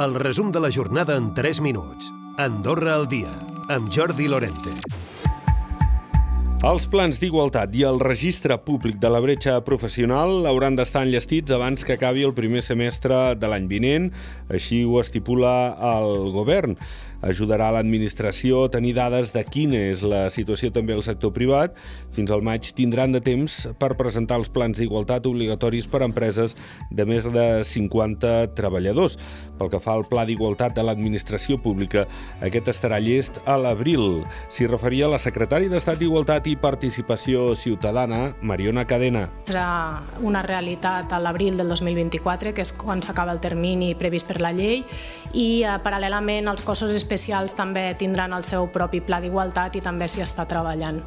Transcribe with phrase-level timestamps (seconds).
[0.00, 2.06] El resum de la jornada en 3 minuts.
[2.38, 3.34] Andorra al dia,
[3.68, 4.72] amb Jordi Lorente.
[6.64, 11.84] Els plans d'igualtat i el registre públic de la bretxa professional hauran d'estar enllestits abans
[11.84, 14.08] que acabi el primer semestre de l'any vinent.
[14.48, 15.52] Així ho estipula
[15.92, 16.78] el govern
[17.22, 21.76] ajudarà l'administració a tenir dades de quina és la situació també al sector privat.
[22.16, 26.56] Fins al maig tindran de temps per presentar els plans d'igualtat obligatoris per a empreses
[26.90, 29.18] de més de 50 treballadors.
[29.58, 32.06] Pel que fa al pla d'igualtat de l'administració pública,
[32.40, 34.24] aquest estarà llest a l'abril.
[34.48, 39.26] S'hi referia la secretària d'Estat d'Igualtat i Participació Ciutadana, Mariona Cadena.
[39.48, 44.40] Serà una realitat a l'abril del 2024, que és quan s'acaba el termini previst per
[44.40, 44.84] la llei,
[45.34, 50.08] i eh, paral·lelament els cossos especials també tindran el seu propi pla d'igualtat i també
[50.08, 51.02] s'hi està treballant.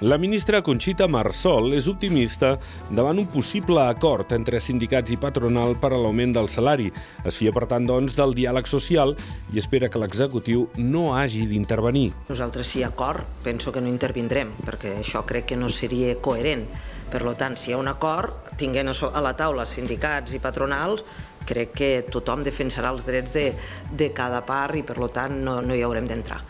[0.00, 2.52] La ministra Conxita Marsol és optimista
[2.94, 6.86] davant un possible acord entre sindicats i patronal per a l'augment del salari.
[7.26, 9.16] Es fia, per tant, doncs, del diàleg social
[9.50, 12.12] i espera que l'executiu no hagi d'intervenir.
[12.28, 16.14] Nosaltres, si hi ha acord, penso que no intervindrem, perquè això crec que no seria
[16.22, 16.68] coherent.
[17.10, 21.02] Per tant, si hi ha un acord, tinguent a la taula sindicats i patronals,
[21.48, 23.46] crec que tothom defensarà els drets de,
[23.90, 26.42] de cada part i per tant no, no hi haurem d'entrar.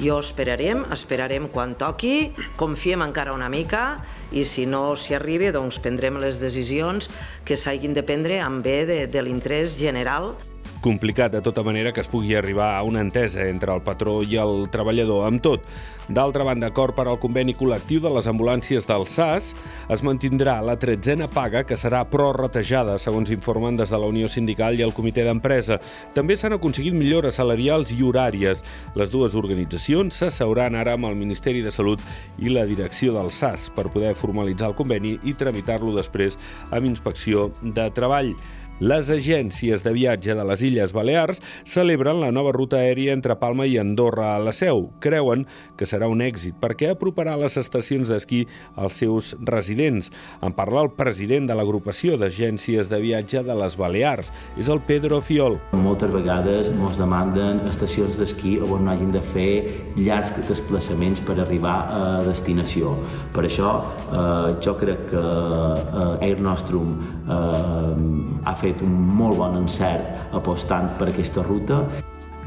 [0.00, 4.00] Jo esperarem, esperarem quan toqui, confiem encara una mica
[4.32, 7.10] i si no s'hi arriba doncs prendrem les decisions
[7.44, 10.32] que s'hagin de prendre en bé de, de l'interès general
[10.80, 14.36] complicat de tota manera que es pugui arribar a una entesa entre el patró i
[14.40, 15.26] el treballador.
[15.28, 15.64] Amb tot,
[16.08, 19.52] d'altra banda, acord per al conveni col·lectiu de les ambulàncies del SAS,
[19.92, 24.78] es mantindrà la tretzena paga que serà prorratejada, segons informen des de la Unió Sindical
[24.78, 25.80] i el Comitè d'Empresa.
[26.16, 28.64] També s'han aconseguit millores salarials i horàries.
[28.96, 32.00] Les dues organitzacions s'asseuran ara amb el Ministeri de Salut
[32.38, 36.38] i la direcció del SAS per poder formalitzar el conveni i tramitar-lo després
[36.70, 38.34] amb inspecció de treball.
[38.80, 43.66] Les agències de viatge de les Illes Balears celebren la nova ruta aèria entre Palma
[43.68, 44.86] i Andorra a la Seu.
[45.04, 45.42] Creuen
[45.76, 48.46] que serà un èxit perquè aproparà les estacions d'esquí
[48.80, 50.08] als seus residents.
[50.40, 54.32] En parla el president de l'agrupació d'agències de viatge de les Balears.
[54.56, 55.58] És el Pedro Fiol.
[55.76, 61.76] Moltes vegades ens demanden estacions d'esquí on no hagin de fer llargs desplaçaments per arribar
[61.84, 62.96] a destinació.
[63.36, 63.76] Per això
[64.08, 66.96] eh, jo crec que eh, Air Nostrum
[67.28, 71.82] eh, ha fet fet un molt bon encert apostant per aquesta ruta.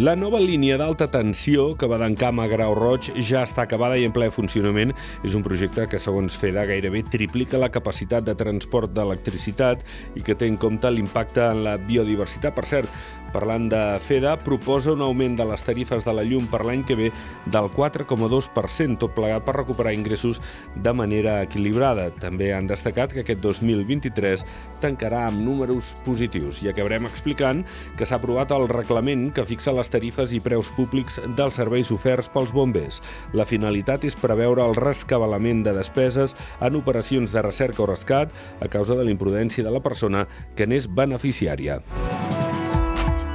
[0.00, 4.06] La nova línia d'alta tensió que va d'encam a Grau Roig ja està acabada i
[4.08, 4.94] en ple funcionament.
[5.20, 9.84] És un projecte que, segons FEDA, gairebé triplica la capacitat de transport d'electricitat
[10.16, 12.56] i que té en compte l'impacte en la biodiversitat.
[12.56, 12.88] Per cert,
[13.32, 16.96] parlant de FEDA, proposa un augment de les tarifes de la llum per l'any que
[16.96, 17.10] ve
[17.52, 20.40] del 4,2%, tot plegat per recuperar ingressos
[20.72, 22.08] de manera equilibrada.
[22.16, 24.46] També han destacat que aquest 2023
[24.80, 27.64] tancarà amb números positius i acabarem explicant
[27.96, 32.30] que s'ha aprovat el reglament que fixa les tarifes i preus públics dels serveis oferts
[32.32, 33.00] pels bombers.
[33.34, 38.30] La finalitat és preveure el rescabalament de despeses en operacions de recerca o rescat
[38.62, 41.80] a causa de la imprudència de la persona que n'és beneficiària.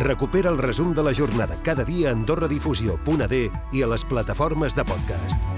[0.00, 3.42] Recupera el resum de la jornada cada dia a AndorraDifusió.d
[3.76, 5.50] i a les plataformes de podcast.